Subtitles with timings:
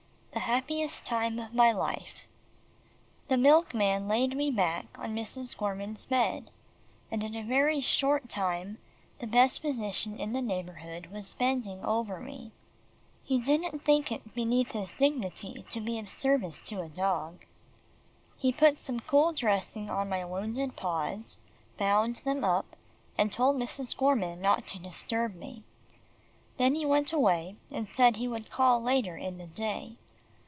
[0.33, 2.23] THE HAPPIEST TIME OF MY LIFE
[3.27, 5.55] The milkman laid me back on Mrs.
[5.57, 6.49] Gorman's bed,
[7.11, 8.77] and in a very short time,
[9.19, 12.51] the best physician in the neighbourhood was bending over me.
[13.23, 17.45] He didn't think it beneath his dignity to be of service to a dog.
[18.37, 21.39] He put some cool dressing on my wounded paws,
[21.77, 22.75] bound them up,
[23.17, 23.95] and told Mrs.
[23.97, 25.65] Gorman not to disturb them.
[26.57, 29.97] Then he went away, and said he would call later in the day.